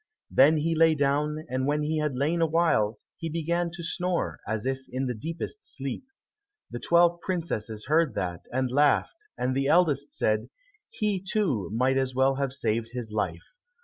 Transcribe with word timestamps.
Then 0.31 0.57
he 0.57 0.73
lay 0.73 0.95
down 0.95 1.45
and 1.47 1.67
when 1.67 1.83
he 1.83 1.99
had 1.99 2.15
lain 2.15 2.41
a 2.41 2.47
while, 2.47 2.99
he 3.17 3.29
began 3.29 3.69
to 3.69 3.83
snore, 3.83 4.39
as 4.47 4.65
if 4.65 4.79
in 4.89 5.05
the 5.05 5.13
deepest 5.13 5.59
sleep. 5.77 6.05
The 6.71 6.79
twelve 6.79 7.21
princesses 7.21 7.85
heard 7.85 8.15
that, 8.15 8.45
and 8.51 8.71
laughed, 8.71 9.27
and 9.37 9.55
the 9.55 9.67
eldest 9.67 10.13
said, 10.13 10.49
"He, 10.89 11.21
too, 11.23 11.69
might 11.71 11.99
as 11.99 12.15
well 12.15 12.37
have 12.37 12.51
saved 12.51 12.89
his 12.93 13.11
life." 13.11 13.53